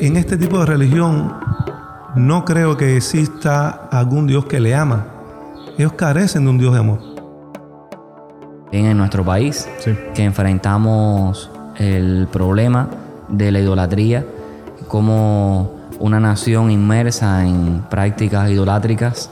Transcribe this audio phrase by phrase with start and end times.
[0.00, 1.32] en este tipo de religión
[2.14, 5.06] no creo que exista algún Dios que le ama.
[5.76, 7.00] Ellos carecen de un Dios de amor.
[8.70, 9.68] En nuestro país,
[10.14, 12.88] que enfrentamos el problema
[13.28, 14.26] de la idolatría,
[14.88, 19.30] como una nación inmersa en prácticas idolátricas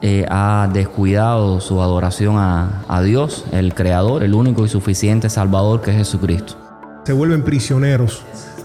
[0.00, 5.80] eh, ha descuidado su adoración a, a Dios, el Creador, el único y suficiente Salvador
[5.80, 6.56] que es Jesucristo.
[7.04, 8.22] Se vuelven prisioneros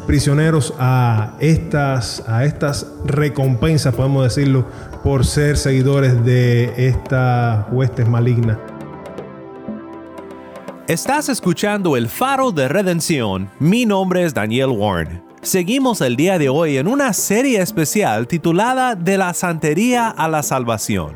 [0.08, 4.66] prisioneros a estas, a estas recompensas, podemos decirlo,
[5.04, 8.60] por ser seguidores de esta huestes maligna.
[10.88, 13.50] Estás escuchando el faro de redención.
[13.60, 15.29] Mi nombre es Daniel Warren.
[15.42, 20.44] Seguimos el día de hoy en una serie especial titulada De la Santería a la
[20.44, 21.16] Salvación.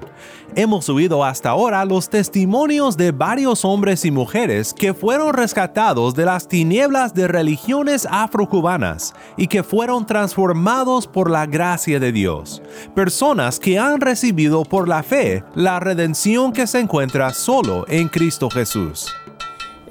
[0.56, 6.24] Hemos oído hasta ahora los testimonios de varios hombres y mujeres que fueron rescatados de
[6.24, 12.62] las tinieblas de religiones afrocubanas y que fueron transformados por la gracia de Dios.
[12.96, 18.50] Personas que han recibido por la fe la redención que se encuentra solo en Cristo
[18.50, 19.14] Jesús.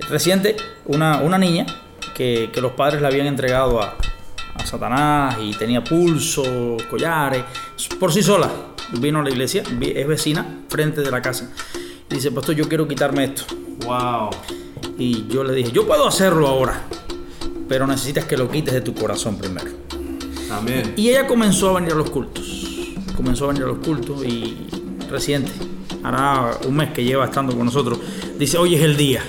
[0.09, 1.67] Reciente, una, una niña
[2.15, 3.95] que, que los padres le habían entregado a,
[4.55, 7.45] a Satanás y tenía pulso, collares,
[7.99, 8.51] por sí sola.
[8.99, 11.51] Vino a la iglesia, es vecina, frente de la casa.
[12.11, 13.45] Y dice, pastor, yo quiero quitarme esto.
[13.87, 14.31] Wow.
[14.99, 16.83] Y yo le dije, yo puedo hacerlo ahora,
[17.69, 19.71] pero necesitas que lo quites de tu corazón primero.
[20.51, 20.93] Amén.
[20.97, 22.95] Y ella comenzó a venir a los cultos.
[23.17, 24.67] Comenzó a venir a los cultos y
[25.11, 25.53] reciente,
[26.03, 27.99] hará un mes que lleva estando con nosotros,
[28.39, 29.23] dice, hoy es el día.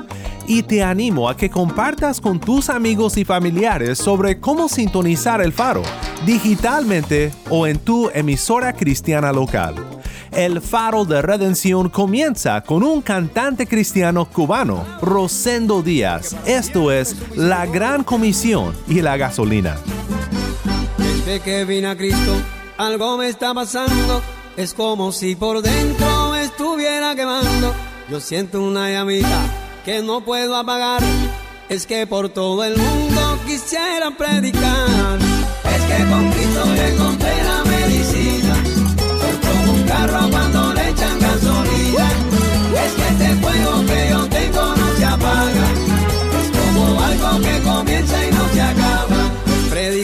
[0.47, 5.53] y te animo a que compartas con tus amigos y familiares sobre cómo sintonizar el
[5.53, 5.83] faro,
[6.27, 9.75] digitalmente o en tu emisora cristiana local.
[10.31, 16.37] El faro de redención comienza con un cantante cristiano cubano, Rosendo Díaz.
[16.47, 19.77] Esto es La Gran Comisión y la Gasolina.
[20.99, 22.37] Desde que a Cristo,
[22.79, 24.23] algo me está pasando.
[24.57, 27.75] Es como si por dentro me estuviera quemando.
[28.09, 29.41] Yo siento una llamita
[29.85, 31.03] que no puedo apagar.
[31.69, 35.19] Es que por todo el mundo quisiera predicar.
[35.19, 36.97] Es que con Cristo le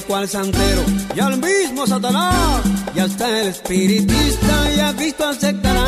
[0.05, 0.83] Predico al santero
[1.17, 2.61] y al mismo Satanás.
[2.95, 5.85] Y hasta el espiritista y a Cristo aceptarán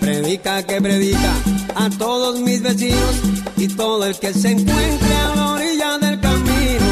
[0.00, 1.32] Predica que predica
[1.74, 3.16] a todos mis vecinos
[3.58, 6.86] y todo el que se encuentre a la orilla del camino.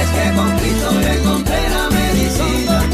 [0.00, 2.84] Es que con Cristo le encontré la medicina.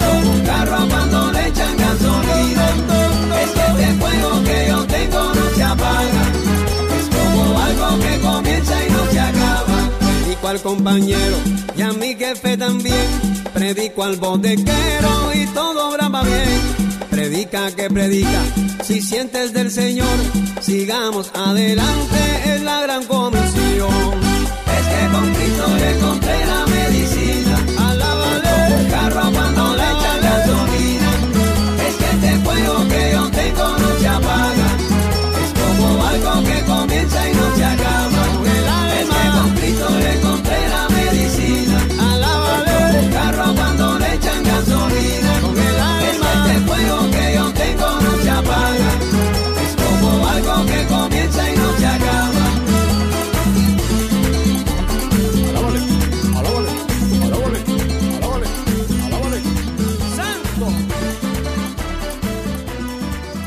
[0.00, 2.68] Como un carro cuando le echan gasolina.
[3.42, 6.24] Es que este fuego que yo tengo no se apaga.
[6.98, 9.90] Es como algo que comienza y no se acaba.
[10.24, 11.36] Predico al compañero
[11.78, 11.87] y a mi
[12.34, 13.06] también.
[13.54, 16.88] Predico al bodequero y todo brava bien
[17.18, 18.40] predica que predica.
[18.84, 20.16] Si sientes del Señor,
[20.60, 24.12] sigamos adelante, es la gran comisión.
[24.76, 27.56] Es que con Cristo le encontré la medicina.
[27.90, 28.74] Alábale.
[28.78, 31.10] Un carro cuando le echan gasolina.
[31.88, 34.47] Es que este fuego que yo tengo no se apaga.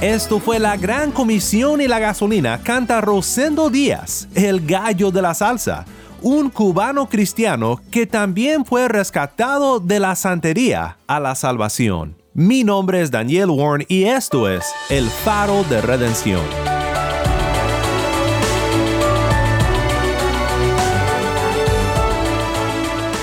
[0.01, 5.35] Esto fue la gran comisión y la gasolina canta Rosendo Díaz, el gallo de la
[5.35, 5.85] salsa,
[6.23, 12.15] un cubano cristiano que también fue rescatado de la santería a la salvación.
[12.33, 16.41] Mi nombre es Daniel Warren y esto es El Faro de Redención.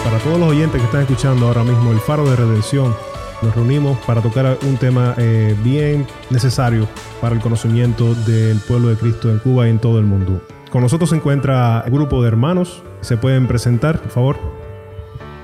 [0.05, 2.95] Para todos los oyentes que están escuchando ahora mismo El Faro de Redención,
[3.43, 6.89] nos reunimos para tocar un tema eh, bien necesario
[7.21, 10.43] para el conocimiento del pueblo de Cristo en Cuba y en todo el mundo.
[10.71, 12.83] Con nosotros se encuentra un grupo de hermanos.
[13.01, 14.37] ¿Se pueden presentar, por favor?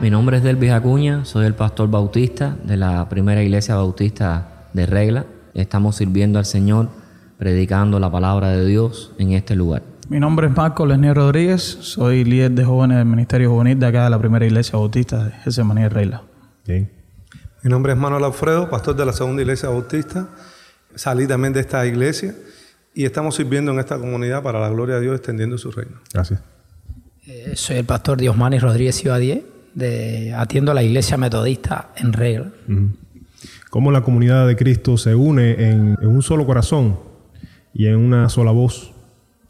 [0.00, 4.86] Mi nombre es Delvis Acuña, soy el pastor bautista de la primera iglesia bautista de
[4.86, 5.24] Regla.
[5.54, 6.88] Estamos sirviendo al Señor,
[7.38, 9.82] predicando la palabra de Dios en este lugar.
[10.08, 14.04] Mi nombre es Marco Lesnier Rodríguez, soy líder de jóvenes del Ministerio Juvenil de acá
[14.04, 16.22] de la primera iglesia bautista de Getsemaní de Regla.
[16.66, 17.03] Bien.
[17.64, 20.28] Mi nombre es Manuel Alfredo, pastor de la segunda iglesia bautista.
[20.94, 22.34] Salí también de esta iglesia
[22.92, 25.96] y estamos sirviendo en esta comunidad para la gloria de Dios, extendiendo su reino.
[26.12, 26.42] Gracias.
[27.26, 32.50] Eh, soy el pastor Diosmani Rodríguez Ciudadie, de atiendo a la iglesia metodista en regla.
[33.70, 37.00] Cómo la comunidad de Cristo se une en, en un solo corazón
[37.72, 38.92] y en una sola voz,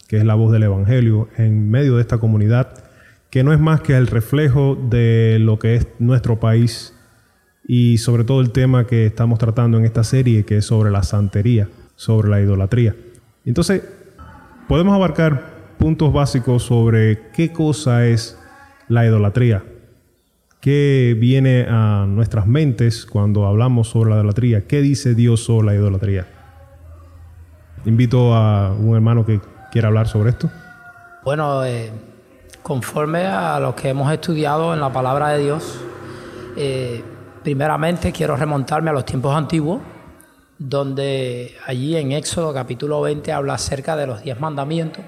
[0.07, 2.85] que es la voz del Evangelio, en medio de esta comunidad,
[3.31, 6.94] que no es más que el reflejo de lo que es nuestro país
[7.67, 11.03] y sobre todo el tema que estamos tratando en esta serie, que es sobre la
[11.03, 12.95] santería, sobre la idolatría.
[13.45, 13.83] Entonces,
[14.69, 18.39] podemos abarcar puntos básicos sobre qué cosa es
[18.89, 19.65] la idolatría,
[20.61, 25.75] qué viene a nuestras mentes cuando hablamos sobre la idolatría, qué dice Dios sobre la
[25.75, 26.27] idolatría.
[27.87, 29.41] Invito a un hermano que
[29.71, 30.51] quiera hablar sobre esto.
[31.23, 31.91] Bueno, eh,
[32.63, 35.81] conforme a lo que hemos estudiado en la palabra de Dios,
[36.57, 37.03] eh,
[37.45, 39.81] primeramente quiero remontarme a los tiempos antiguos,
[40.59, 45.05] donde allí en Éxodo capítulo 20 habla acerca de los diez mandamientos,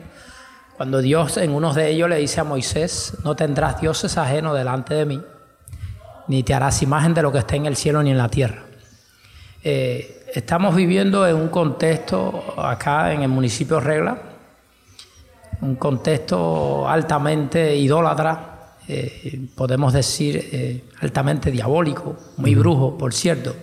[0.76, 4.92] cuando Dios en uno de ellos le dice a Moisés, no tendrás dioses ajenos delante
[4.92, 5.22] de mí,
[6.28, 8.64] ni te harás imagen de lo que esté en el cielo ni en la tierra.
[9.64, 14.18] Eh, estamos viviendo en un contexto acá en el municipio Regla,
[15.62, 18.55] un contexto altamente idólatra,
[18.88, 23.56] eh, podemos decir eh, altamente diabólico, muy brujo, por cierto,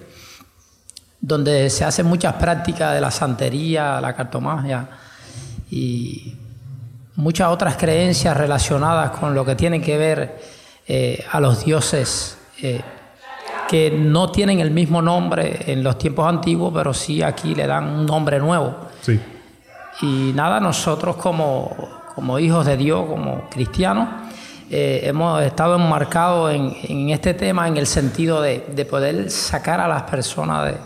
[1.21, 4.89] donde se hacen muchas prácticas de la santería, la cartomagia
[5.71, 6.35] y
[7.15, 10.41] muchas otras creencias relacionadas con lo que tiene que ver
[10.87, 12.37] eh, a los dioses
[13.67, 17.87] que no tienen el mismo nombre en los tiempos antiguos, pero sí aquí le dan
[17.87, 18.75] un nombre nuevo.
[19.01, 19.19] Sí.
[20.01, 21.75] Y nada, nosotros como,
[22.15, 24.22] como hijos de Dios, como cristianos,
[24.75, 29.79] eh, hemos estado enmarcados en, en, este tema en el sentido de, de poder sacar
[29.79, 30.77] a las personas de,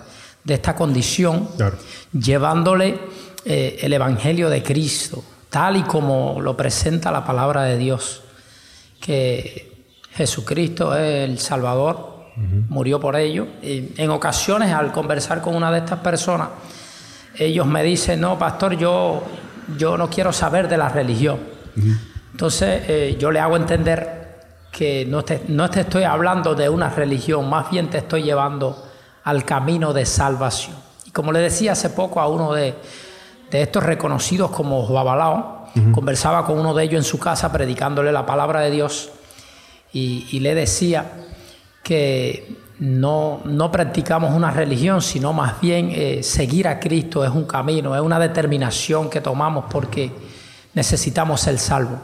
[0.43, 1.77] de esta condición, Claro.
[2.11, 2.99] llevándole
[3.45, 8.23] eh, el Evangelio de Cristo, tal y como lo presenta la palabra de Dios,
[8.99, 9.71] que
[10.11, 12.17] Jesucristo es el Salvador,
[12.67, 13.47] murió por ello.
[13.63, 16.49] Y en ocasiones al conversar con una de estas personas,
[17.37, 19.23] ellos me dicen, no, pastor, yo,
[19.77, 21.39] yo no quiero saber de la religión.
[22.31, 24.39] Entonces eh, yo le hago entender
[24.71, 28.85] que no te, no te estoy hablando de una religión, más bien te estoy llevando
[29.23, 30.75] al camino de salvación.
[31.05, 32.75] Y como le decía hace poco a uno de,
[33.49, 35.57] de estos reconocidos como Babalao,
[35.93, 39.11] conversaba con uno de ellos en su casa predicándole la palabra de Dios
[39.93, 41.05] y, y le decía
[41.83, 47.45] que no, no practicamos una religión, sino más bien eh, seguir a Cristo es un
[47.45, 50.11] camino, es una determinación que tomamos porque
[50.73, 51.99] necesitamos ser salvos.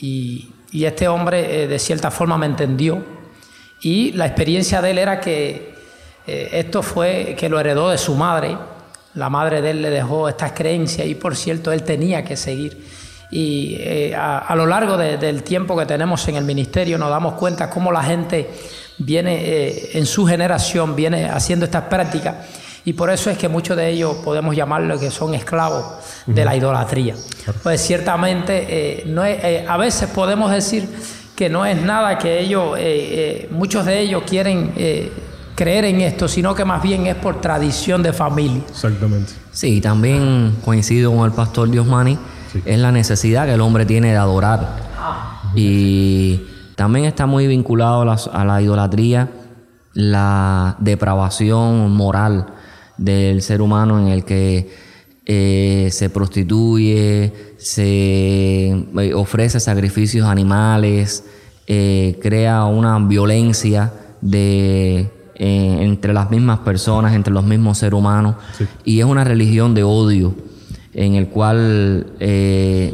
[0.00, 3.02] Y, este hombre eh, de cierta forma me entendió.
[3.80, 5.74] Y la experiencia de él era que
[6.26, 8.56] eh, esto fue que lo heredó de su madre,
[9.14, 12.84] la madre de él le dejó estas creencias y por cierto él tenía que seguir.
[13.30, 17.34] Y eh, a, lo largo de, del tiempo que tenemos en el ministerio nos damos
[17.34, 18.50] cuenta cómo la gente
[18.98, 22.34] viene en su generación, viene haciendo estas prácticas
[22.86, 25.84] y por eso es que muchos de ellos podemos llamarlo que son esclavos
[26.24, 27.16] de la idolatría.
[27.64, 30.88] Pues ciertamente eh, no es, eh, a veces podemos decir
[31.34, 34.72] que no es nada que ellos, eh, muchos de ellos quieren
[35.56, 38.62] creer en esto, sino que más bien es por tradición de familia.
[38.70, 39.32] Exactamente.
[39.50, 42.16] Sí, también coincido con el pastor Diosmani,
[42.52, 42.62] Sí.
[42.64, 44.76] es la necesidad que el hombre tiene de adorar.
[45.56, 46.40] Y
[46.76, 49.28] también está muy vinculado a la, a la idolatría,
[49.92, 52.46] la depravación moral
[52.98, 54.68] del ser humano en el que
[55.26, 61.24] eh, se prostituye, se eh, ofrece sacrificios animales,
[61.66, 68.36] eh, crea una violencia de eh, entre las mismas personas, entre los mismos seres humanos.
[68.84, 70.34] Y es una religión de odio
[70.94, 72.06] en el cual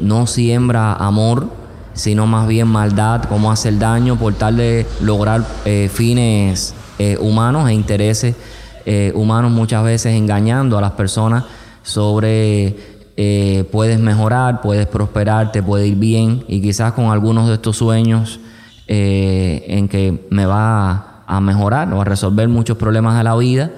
[0.02, 1.50] no siembra amor,
[1.92, 5.44] sino más bien maldad, cómo hacer daño por tal de lograr
[5.88, 6.74] fines
[7.20, 8.34] humanos e intereses
[9.14, 11.44] humanos, muchas veces engañando a las personas
[11.82, 12.76] sobre
[13.70, 18.40] puedes mejorar, puedes prosperar, te puede ir bien y quizás con algunos de estos sueños
[18.86, 23.70] en que me va a mejorar o a resolver muchos problemas de la vida,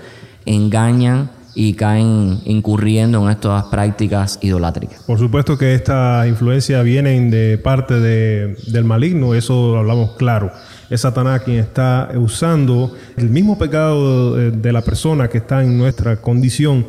[0.47, 5.05] engañan y caen incurriendo en estas prácticas idolátricas.
[5.05, 10.51] Por supuesto que esta influencia viene de parte del maligno, eso lo hablamos claro.
[10.91, 16.17] Es Satanás quien está usando el mismo pecado de la persona que está en nuestra
[16.17, 16.87] condición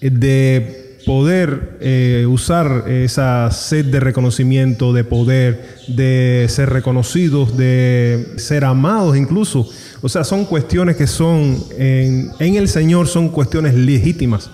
[0.00, 8.64] de poder eh, usar esa sed de reconocimiento, de poder, de ser reconocidos, de ser
[8.64, 9.68] amados incluso.
[10.02, 14.50] O sea, son cuestiones que son, en, el Señor son cuestiones legítimas.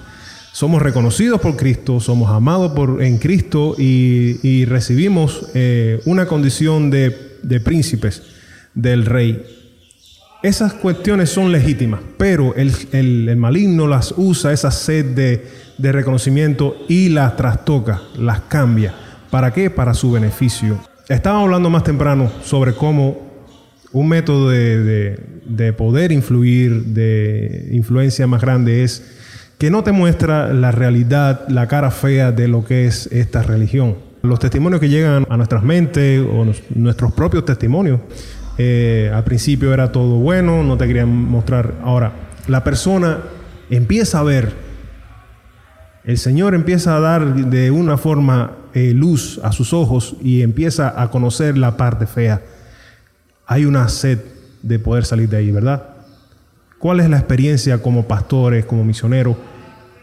[0.53, 7.61] Somos reconocidos por Cristo, somos amados por, en Cristo y, recibimos eh, una condición de
[7.65, 8.23] príncipes
[8.75, 9.43] del rey.
[10.43, 15.47] Esas cuestiones son legítimas, pero el, el maligno las usa, esa sed de,
[15.79, 18.95] de reconocimiento y las trastoca, las cambia.
[19.31, 19.71] ¿Para qué?
[19.71, 20.79] Para su beneficio.
[21.09, 23.25] Estábamos hablando más temprano sobre cómo
[23.93, 29.05] un método de, poder influir, de influencia más grande es
[29.59, 33.97] que no te muestra la realidad, la cara fea de lo que es esta religión.
[34.23, 38.01] Los testimonios que llegan a nuestras mentes o nuestros propios testimonios,
[38.59, 41.75] eh, al principio era todo bueno, no te querían mostrar.
[41.83, 42.13] Ahora,
[42.47, 43.21] la persona
[43.71, 44.65] empieza a ver
[46.05, 51.01] el Señor empieza a dar de una forma eh, luz a sus ojos y empieza
[51.01, 52.43] a conocer la parte fea.
[53.47, 54.19] Hay una sed
[54.63, 55.95] de poder salir de ahí, ¿verdad?
[56.79, 59.37] ¿Cuál es la experiencia como pastores, como misioneros,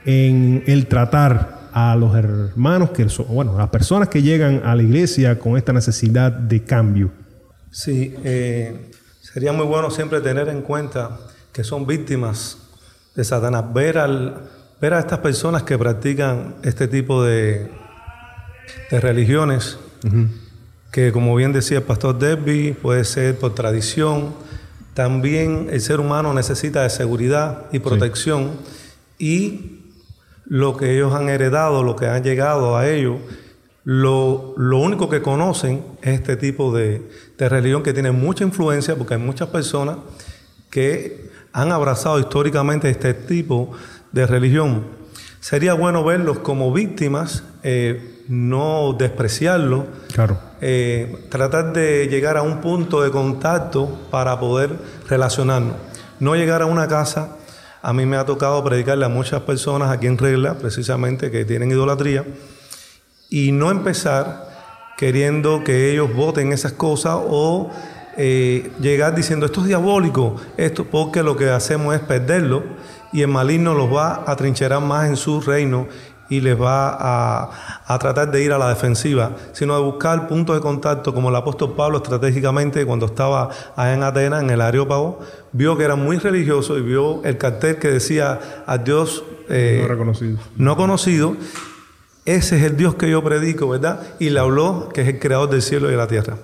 [0.03, 5.37] en el tratar a los hermanos, que bueno, las personas que llegan a la iglesia
[5.37, 7.11] con esta necesidad de cambio?
[7.71, 11.19] Sí, eh, sería muy bueno siempre tener en cuenta
[11.53, 12.57] que son víctimas
[13.15, 14.49] de Satanás, ver al
[14.81, 17.69] ver a estas personas que practican este tipo de,
[18.89, 19.77] de religiones,
[20.91, 24.33] que como bien decía el pastor Debbie, puede ser por tradición,
[24.95, 28.53] también el ser humano necesita de seguridad y protección
[29.19, 29.83] y
[30.45, 33.19] lo que ellos han heredado, lo que han llegado a ellos,
[33.83, 37.07] lo, lo único que conocen es este tipo de,
[37.41, 39.97] de religión que tiene mucha influencia porque hay muchas personas
[40.69, 43.71] que han abrazado históricamente este tipo
[44.11, 44.83] de religión.
[45.39, 50.37] Sería bueno verlos como víctimas, eh, no despreciarlos, claro.
[50.61, 54.75] Eh, tratar de llegar a un punto de contacto para poder
[55.09, 55.77] relacionarnos.
[56.19, 57.37] No llegar a una casa,
[57.81, 61.71] a mí me ha tocado predicarle a muchas personas aquí en regla, precisamente que tienen
[61.71, 62.23] idolatría,
[63.31, 64.50] y no empezar
[65.01, 67.71] queriendo que ellos voten esas cosas o
[68.17, 72.61] eh, llegar diciendo esto es diabólico, esto porque lo que hacemos es perderlo
[73.11, 75.87] y el maligno los va a trincherar más en su reino
[76.29, 80.61] y les va a, tratar de ir a la defensiva, sino de buscar puntos de
[80.61, 85.19] contacto, como el apóstol Pablo estratégicamente cuando estaba allá en Atenas, en el Areópago,
[85.51, 89.87] vio que era muy religioso y vio el cartel que decía a Dios eh, no
[89.87, 90.37] reconocido.
[90.57, 91.35] No conocido.
[92.35, 94.01] Ese es el Dios que yo predico, ¿verdad?
[94.19, 96.37] Y le habló que es el creador del cielo y de la tierra.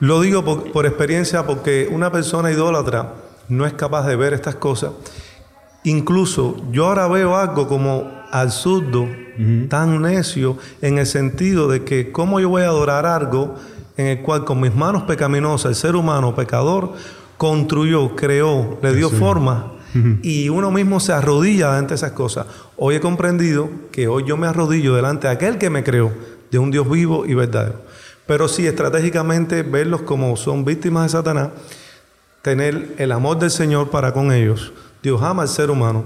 [0.00, 3.14] Lo digo por experiencia porque una persona idólatra
[3.48, 4.90] no es capaz de ver estas cosas
[5.84, 9.06] Incluso yo ahora veo algo como absurdo,
[9.68, 13.54] tan necio, en el sentido de que cómo yo voy a adorar algo
[13.98, 16.94] en el cual con mis manos pecaminosas el ser humano pecador
[17.36, 19.73] construyó, creó, le dio forma
[20.22, 22.46] y uno mismo se arrodilla ante esas cosas.
[22.76, 26.12] Hoy he comprendido que hoy yo me arrodillo delante de aquel que me creó,
[26.50, 27.80] de un Dios vivo y verdadero.
[28.26, 31.50] Pero sí, estratégicamente verlos como son víctimas de Satanás,
[32.42, 34.72] tener el amor del Señor para con ellos
[35.04, 36.02] Dios ama al ser humano.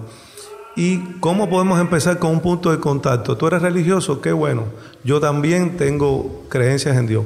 [0.75, 3.37] ¿Y cómo podemos empezar con un punto de contacto?
[3.37, 4.21] ¿Tú eres religioso?
[4.21, 4.65] Qué bueno.
[5.05, 7.25] Yo también tengo creencias en Dios.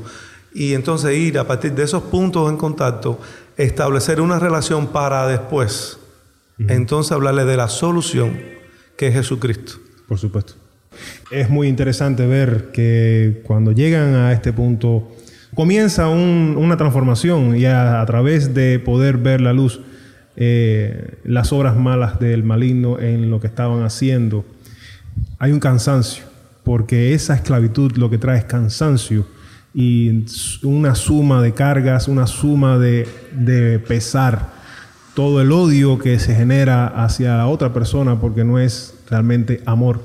[0.53, 3.19] Y entonces ir a partir de esos puntos en contacto,
[3.57, 5.99] establecer una relación para después,
[6.69, 8.39] entonces hablarle de la solución,
[8.97, 9.75] que es Jesucristo.
[10.09, 10.55] Por supuesto.
[11.31, 15.11] Es muy interesante ver que cuando llegan a este punto,
[15.55, 19.81] comienza una transformación y a través de poder ver la luz
[20.35, 24.47] eh, las obras malas del maligno en lo que estaban haciendo.
[25.39, 26.25] Hay un cansancio,
[26.65, 29.27] porque esa esclavitud lo que trae es cansancio
[29.75, 30.25] y
[30.63, 33.07] una suma de cargas, una suma de,
[33.87, 34.62] pesar
[35.15, 40.01] todo el odio que se genera hacia la otra persona porque no es realmente amor.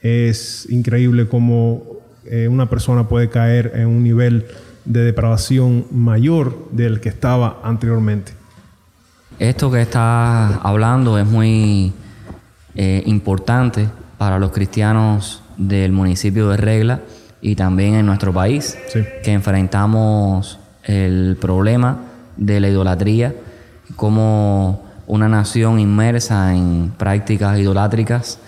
[0.00, 1.82] Es increíble cómo
[2.24, 4.46] eh, una persona puede caer en un nivel
[4.84, 8.32] de depravación mayor del que estaba anteriormente.
[9.38, 11.92] Esto que está hablando es muy
[12.74, 17.00] eh, importante para los cristianos del municipio de Regla
[17.40, 18.76] y también en nuestro país,
[19.22, 21.98] que enfrentamos el problema
[22.36, 23.34] de la idolatría
[23.96, 28.38] como una nación inmersa en prácticas idolátricas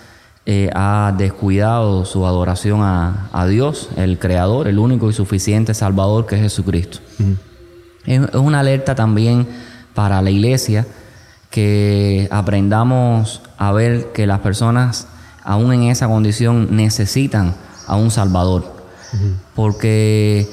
[0.48, 6.36] eh, ha descuidado su adoración a, Dios, el Creador, el único y suficiente Salvador que
[6.36, 6.98] es Jesucristo.
[8.06, 9.46] es, una alerta también
[9.92, 10.86] para la iglesia
[11.50, 15.08] que aprendamos a ver que las personas,
[15.42, 17.54] aún en esa condición, necesitan
[17.86, 18.72] a un Salvador.
[19.54, 20.48] Porque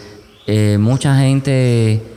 [0.48, 2.13] eh, mucha gente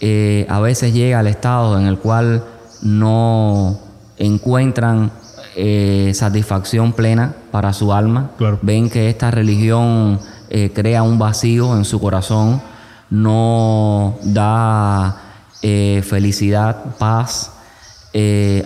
[0.00, 2.44] eh, a veces llega al estado en el cual
[2.82, 3.78] no
[4.18, 5.10] encuentran
[5.56, 8.30] eh, satisfacción plena para su alma.
[8.62, 12.60] Ven que esta religión eh, crea un vacío en su corazón,
[13.08, 15.22] no da
[16.02, 17.50] felicidad, paz,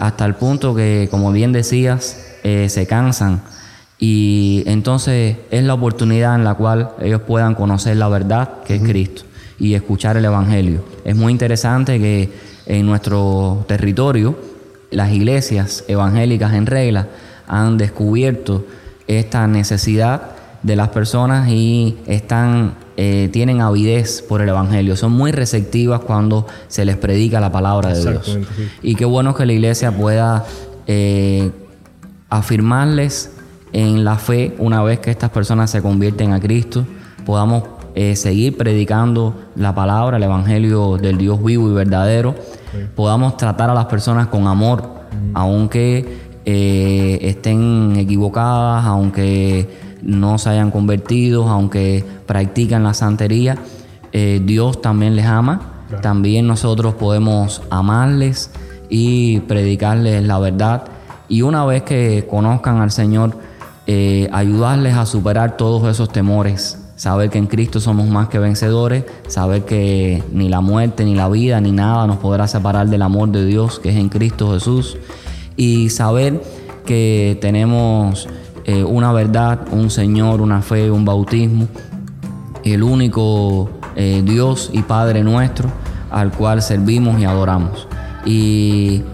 [0.00, 3.40] hasta el punto que, como bien decías, se cansan.
[3.98, 8.82] Y entonces es la oportunidad en la cual ellos puedan conocer la verdad que es
[8.82, 9.22] Cristo
[9.60, 10.82] y escuchar el Evangelio.
[11.04, 12.32] Es muy interesante que
[12.66, 14.36] en nuestro territorio
[14.90, 17.06] las iglesias evangélicas en regla
[17.46, 18.64] han descubierto
[19.06, 25.32] esta necesidad de las personas y están eh, tienen avidez por el evangelio, son muy
[25.32, 28.38] receptivas cuando se les predica la palabra de Dios.
[28.82, 30.44] Y qué bueno que la iglesia pueda
[30.86, 31.50] eh,
[32.28, 33.30] afirmarles
[33.72, 36.84] en la fe una vez que estas personas se convierten a Cristo,
[37.24, 37.62] podamos
[37.94, 42.36] eh, seguir predicando la palabra, el evangelio del Dios vivo y verdadero,
[42.94, 44.84] podamos tratar a las personas con amor,
[45.34, 49.68] aunque eh, estén equivocadas, aunque
[50.02, 53.58] no se hayan convertido, aunque practican la santería,
[54.12, 58.52] eh, Dios también les ama, también nosotros podemos amarles
[58.88, 60.84] y predicarles la verdad.
[61.28, 63.36] Y una vez que conozcan al Señor,
[64.30, 69.64] ayudarles a superar todos esos temores saber que en Cristo somos más que vencedores, saber
[69.64, 73.46] que ni la muerte, ni la vida, ni nada nos podrá separar del amor de
[73.46, 74.98] Dios que es en Cristo Jesús,
[75.56, 76.42] y saber
[76.84, 78.28] que tenemos
[78.66, 81.68] eh, una verdad, un Señor, una fe, un bautismo,
[82.64, 85.70] el único eh, Dios y Padre nuestro
[86.10, 87.88] al cual servimos y adoramos.
[88.26, 89.04] Y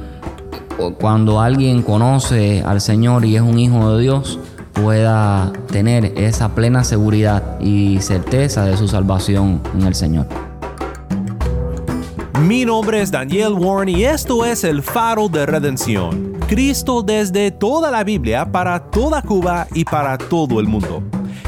[0.99, 4.41] cuando alguien conoce al Señor y es un hijo de Dios,
[4.77, 10.27] pueda tener esa plena seguridad y certeza de su salvación en el Señor.
[12.43, 16.35] Mi nombre es Daniel Warren y esto es el faro de redención.
[16.47, 21.03] Cristo desde toda la Biblia para toda Cuba y para todo el mundo.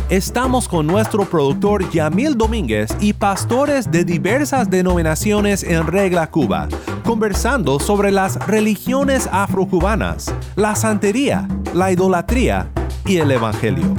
[0.08, 6.66] Estamos con nuestro productor Yamil Domínguez y pastores de diversas denominaciones en Regla Cuba,
[7.04, 12.70] conversando sobre las religiones afrocubanas, la santería, la idolatría
[13.08, 13.94] y el Evangelio.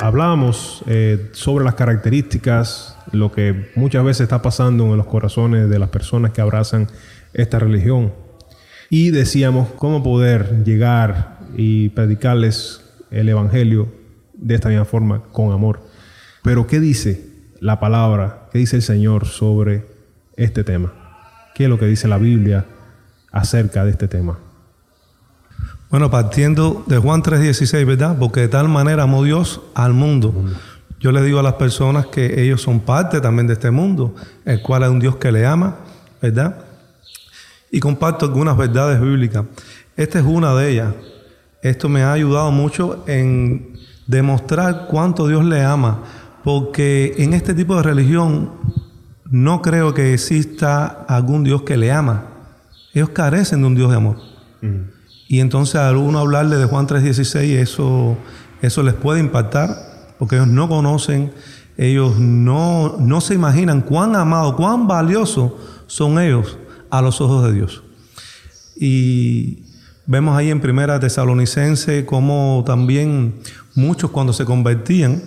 [0.00, 5.78] Hablábamos eh, sobre las características, lo que muchas veces está pasando en los corazones de
[5.78, 6.88] las personas que abrazan
[7.32, 8.12] esta religión.
[8.90, 13.86] Y decíamos cómo poder llegar y predicarles el Evangelio
[14.34, 15.80] de esta misma forma, con amor.
[16.42, 17.24] Pero ¿qué dice
[17.60, 18.48] la palabra?
[18.50, 19.91] ¿Qué dice el Señor sobre
[20.36, 20.92] este tema?
[21.54, 22.64] ¿Qué es lo que dice la Biblia
[23.30, 24.38] acerca de este tema?
[25.90, 28.16] Bueno, partiendo de Juan 3:16, ¿verdad?
[28.18, 30.34] Porque de tal manera amó Dios al mundo.
[30.98, 34.14] Yo le digo a las personas que ellos son parte también de este mundo,
[34.44, 35.76] el cual es un Dios que le ama,
[36.22, 36.64] ¿verdad?
[37.70, 39.44] Y comparto algunas verdades bíblicas.
[39.96, 40.94] Esta es una de ellas.
[41.60, 46.04] Esto me ha ayudado mucho en demostrar cuánto Dios le ama,
[46.42, 48.50] porque en este tipo de religión
[49.32, 52.26] no creo que exista algún Dios que le ama.
[52.92, 54.18] Ellos carecen de un Dios de amor.
[54.60, 54.90] Mm.
[55.26, 58.18] Y entonces al uno hablarle de Juan 3:16, eso,
[58.60, 61.32] eso les puede impactar, porque ellos no conocen,
[61.78, 66.58] ellos no, no se imaginan cuán amado, cuán valioso son ellos
[66.90, 67.82] a los ojos de Dios.
[68.76, 69.62] Y
[70.04, 73.36] vemos ahí en Primera Tesalonicense como también
[73.74, 75.22] muchos cuando se convertían,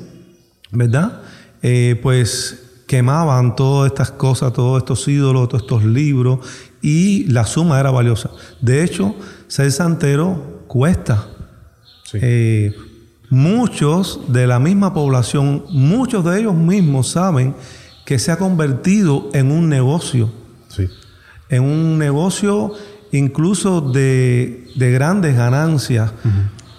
[0.71, 1.23] ¿verdad?
[1.63, 6.39] Eh, pues quemaban todas estas cosas, todos estos ídolos, todos estos libros,
[6.81, 8.29] y la suma era valiosa.
[8.61, 9.15] De hecho,
[9.47, 11.27] ser santero cuesta.
[12.13, 12.73] Eh,
[13.29, 17.55] muchos de la misma población, muchos de ellos mismos saben
[18.05, 20.31] que se ha convertido en un negocio.
[20.69, 20.87] Sí.
[21.49, 22.73] En un negocio
[23.11, 26.11] incluso de, de grandes ganancias,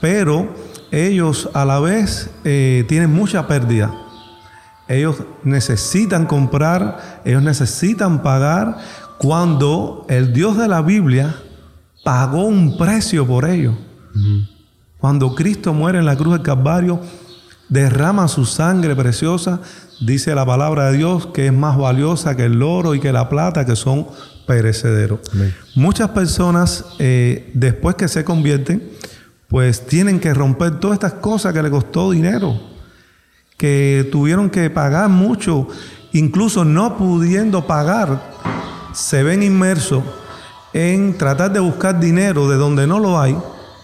[0.01, 0.55] pero
[0.90, 4.06] ellos a la vez eh, tienen mucha pérdida.
[4.88, 8.79] Ellos necesitan comprar, ellos necesitan pagar
[9.18, 11.35] cuando el Dios de la Biblia
[12.05, 13.75] pagó un precio por ellos.
[14.99, 17.01] Cuando Cristo muere en la cruz del Calvario,
[17.68, 19.61] derrama su sangre preciosa,
[20.01, 23.29] dice la palabra de Dios que es más valiosa que el oro y que la
[23.29, 24.07] plata, que son
[24.46, 25.20] perecederos.
[25.75, 28.83] Muchas personas, eh, después que se convierten,
[29.49, 32.61] pues tienen que romper todas estas cosas que le costó dinero,
[33.57, 35.69] que tuvieron que pagar mucho,
[36.12, 38.35] incluso no pudiendo pagar,
[38.92, 40.03] se ven inmersos
[40.73, 43.37] en tratar de buscar dinero de donde no lo hay,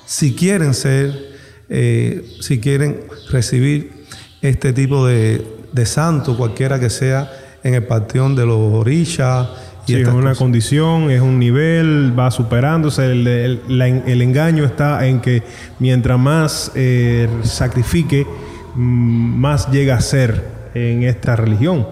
[0.05, 1.37] si quieren ser,
[1.69, 4.05] eh, si quieren recibir
[4.43, 7.31] este tipo de, de santo, cualquiera que sea,
[7.63, 9.49] en el panteón de los orillas.
[9.87, 13.05] Y es una condición, es un nivel, va superándose.
[13.11, 15.43] El, el, engaño está en que
[15.81, 18.27] mientras más eh, sacrifique,
[18.75, 20.43] más llega a ser
[20.75, 21.87] en esta religión.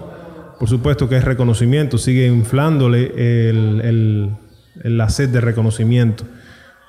[0.59, 3.11] Por supuesto que es reconocimiento, sigue inflándole
[3.49, 4.31] el,
[4.83, 6.23] la sed de reconocimiento.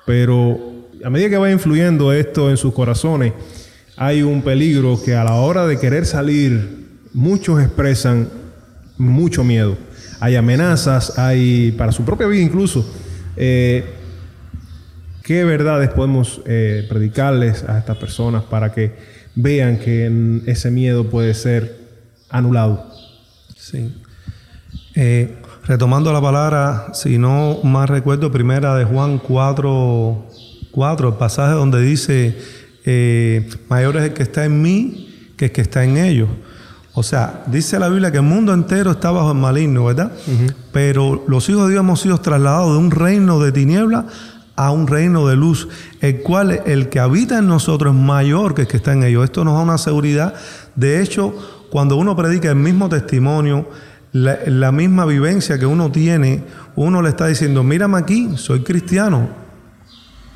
[0.05, 0.59] Pero
[1.03, 3.33] a medida que va influyendo esto en sus corazones,
[3.97, 8.29] hay un peligro que a la hora de querer salir, muchos expresan
[8.97, 9.77] mucho miedo.
[10.19, 12.87] Hay amenazas, hay para su propia vida incluso.
[13.35, 13.83] Eh,
[15.23, 21.33] ¿Qué verdades podemos eh, predicarles a estas personas para que vean que ese miedo puede
[21.33, 21.77] ser
[22.29, 22.91] anulado?
[23.57, 23.93] Sí.
[24.95, 30.27] Eh, retomando la palabra, si no más recuerdo, primera de Juan 4,
[30.71, 32.37] 4 el pasaje donde dice,
[32.85, 36.29] eh, mayor es el que está en mí que el que está en ellos.
[36.95, 40.11] O sea, dice la Biblia que el mundo entero está bajo el maligno, ¿verdad?
[40.71, 44.05] Pero los hijos de Dios hemos sido trasladados de un reino de tiniebla
[44.55, 45.67] a un reino de luz,
[46.01, 49.23] el cual el que habita en nosotros es mayor que el que está en ellos.
[49.23, 50.35] Esto nos da una seguridad.
[50.75, 51.33] De hecho,
[51.71, 53.67] cuando uno predica el mismo testimonio,
[54.11, 56.43] la, misma vivencia que uno tiene,
[56.75, 59.27] uno le está diciendo, mírame aquí, soy cristiano,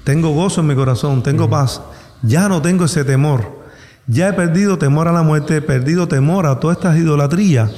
[0.04, 1.82] tengo gozo en mi corazón, tengo paz,
[2.24, 3.62] ya no tengo ese temor,
[4.08, 7.70] ya he perdido temor a la muerte, he perdido temor a todas estas idolatrías,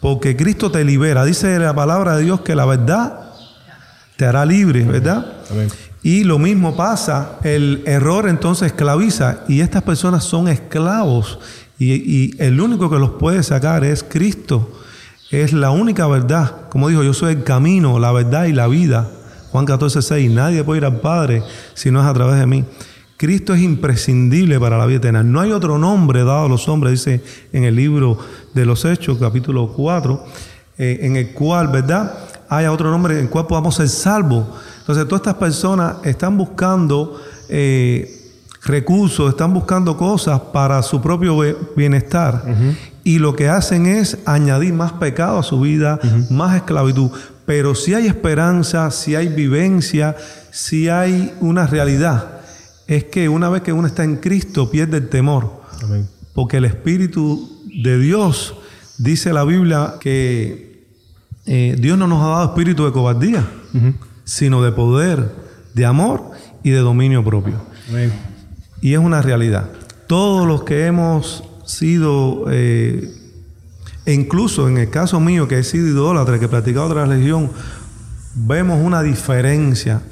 [0.00, 1.24] porque Cristo te libera.
[1.24, 3.29] Dice la palabra de Dios que la verdad
[4.20, 5.24] te hará libre, ¿verdad?
[6.02, 11.38] Y lo mismo pasa, el error entonces esclaviza y estas personas son esclavos
[11.78, 14.70] y, y el único que los puede sacar es Cristo
[15.30, 16.68] es la única verdad.
[16.68, 19.08] Como dijo, yo soy el camino, la verdad y la vida.
[19.52, 20.30] Juan 14, 6.
[20.30, 22.66] Nadie puede ir al Padre si no es a través de mí.
[23.16, 25.22] Cristo es imprescindible para la vida eterna.
[25.22, 27.22] No hay otro nombre dado a los hombres, dice
[27.54, 28.18] en el libro
[28.52, 30.26] de los Hechos, capítulo 4,
[30.76, 32.29] eh, en el cual, ¿verdad?
[32.50, 34.44] Haya otro nombre en el cual podamos ser salvos.
[34.80, 38.20] Entonces, todas estas personas están buscando eh,
[38.64, 41.38] recursos, están buscando cosas para su propio
[41.76, 42.44] bienestar
[43.04, 47.10] y lo que hacen es añadir más pecado a su vida, más esclavitud.
[47.46, 50.16] Pero si hay esperanza, si hay vivencia,
[50.50, 52.40] si hay una realidad,
[52.86, 55.60] es que una vez que uno está en Cristo pierde el temor.
[56.34, 58.54] Porque el Espíritu de Dios,
[58.98, 60.69] dice la Biblia, que
[61.46, 63.48] eh, Dios no nos ha dado espíritu de cobardía,
[64.24, 65.34] sino de poder,
[65.74, 66.30] de amor
[66.62, 67.54] y de dominio propio.
[68.80, 69.70] Y es una realidad.
[70.06, 73.10] Todos los que hemos sido, eh,
[74.06, 77.50] incluso en el caso mío, que he sido idólatra, que he practicado otra religión,
[78.34, 80.02] vemos una diferencia,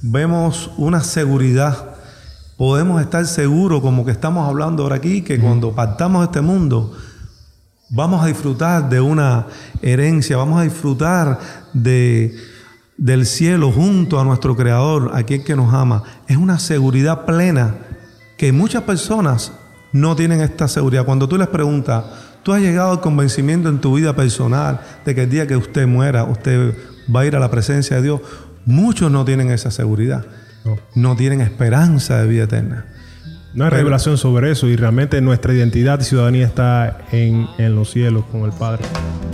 [0.00, 1.90] vemos una seguridad.
[2.56, 6.92] Podemos estar seguros, como que estamos hablando ahora aquí, que cuando partamos de este mundo,
[7.92, 9.46] vamos a disfrutar de una
[9.82, 11.38] herencia, vamos a disfrutar
[11.72, 12.34] de,
[12.96, 16.02] del cielo junto a nuestro Creador, aquel que nos ama.
[16.26, 17.74] Es una seguridad plena
[18.36, 19.52] que muchas personas
[19.92, 21.04] no tienen esta seguridad.
[21.04, 22.04] Cuando tú les preguntas,
[22.42, 25.86] ¿tú has llegado al convencimiento en tu vida personal de que el día que usted
[25.86, 26.74] muera, usted
[27.14, 28.20] va a ir a la presencia de Dios?
[28.64, 30.24] Muchos no tienen esa seguridad.
[30.94, 32.86] No, tienen esperanza de vida eterna.
[33.54, 37.90] No hay revelación sobre eso y realmente nuestra identidad y ciudadanía está en, en los
[37.90, 38.82] cielos con el Padre.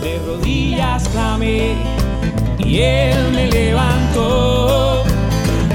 [0.01, 1.75] De rodillas clamé
[2.59, 5.03] y Él me levantó.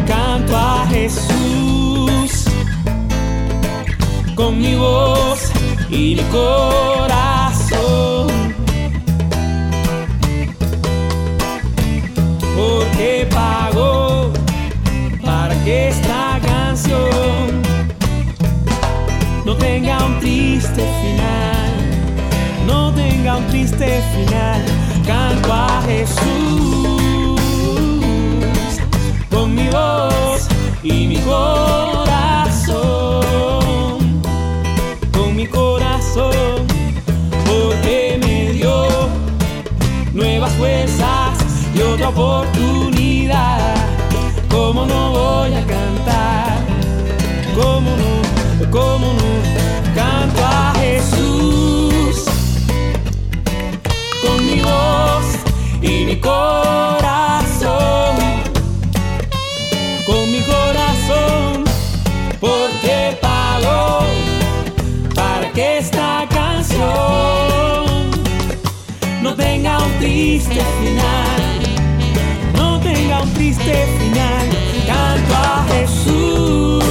[0.06, 2.44] Canto a Jesús
[4.34, 5.50] con mi voz
[5.88, 8.28] y mi corazón.
[12.54, 14.30] Porque pagó
[15.24, 16.13] para que esta
[23.64, 24.62] triste final,
[25.06, 27.40] canto a Jesús
[29.30, 30.48] con mi voz
[30.82, 32.74] y mi corazón,
[35.12, 36.66] con mi corazón,
[37.46, 39.08] porque me dio
[40.12, 41.38] nuevas fuerzas
[41.74, 43.76] y otra oportunidad.
[44.50, 45.63] ¿Cómo no voy a
[56.24, 58.16] corazón.
[60.06, 61.64] Con mi corazón,
[62.40, 64.00] porque pagó
[65.14, 66.90] para que esta canción
[69.22, 71.44] no tenga un triste final
[72.54, 74.48] no tenga un triste final.
[74.86, 76.84] Canto a Jesús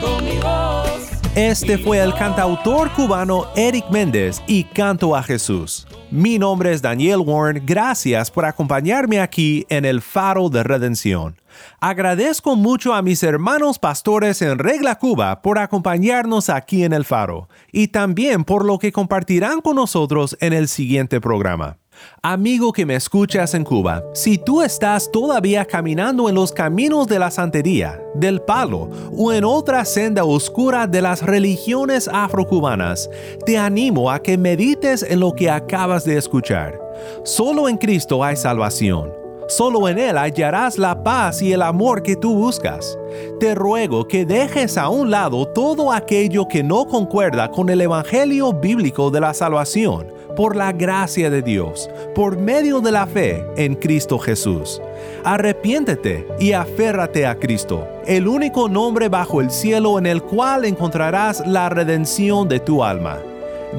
[0.00, 1.34] con mi voz.
[1.34, 5.86] Este fue el cantautor cubano Eric Méndez y Canto a Jesús.
[6.12, 11.40] Mi nombre es Daniel Warren, gracias por acompañarme aquí en el Faro de Redención.
[11.80, 17.48] Agradezco mucho a mis hermanos pastores en Regla Cuba por acompañarnos aquí en el Faro
[17.72, 21.78] y también por lo que compartirán con nosotros en el siguiente programa.
[22.22, 27.18] Amigo que me escuchas en Cuba, si tú estás todavía caminando en los caminos de
[27.18, 33.10] la santería, del palo o en otra senda oscura de las religiones afrocubanas,
[33.44, 36.78] te animo a que medites en lo que acabas de escuchar.
[37.24, 39.10] Solo en Cristo hay salvación.
[39.48, 42.96] Solo en Él hallarás la paz y el amor que tú buscas.
[43.40, 48.52] Te ruego que dejes a un lado todo aquello que no concuerda con el Evangelio
[48.52, 53.74] bíblico de la salvación por la gracia de Dios, por medio de la fe en
[53.74, 54.80] Cristo Jesús.
[55.24, 61.46] Arrepiéntete y aférrate a Cristo, el único nombre bajo el cielo en el cual encontrarás
[61.46, 63.18] la redención de tu alma.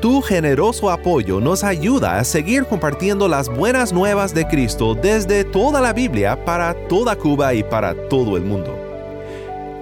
[0.00, 5.80] Tu generoso apoyo nos ayuda a seguir compartiendo las buenas nuevas de Cristo desde toda
[5.80, 8.83] la Biblia para toda Cuba y para todo el mundo.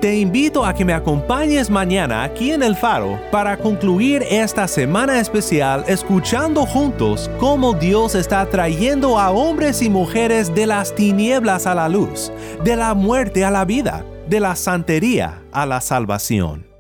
[0.03, 5.21] Te invito a que me acompañes mañana aquí en el faro para concluir esta semana
[5.21, 11.77] especial escuchando juntos cómo Dios está trayendo a hombres y mujeres de las tinieblas a
[11.77, 12.33] la luz,
[12.65, 16.72] de la muerte a la vida, de la santería a la salvación.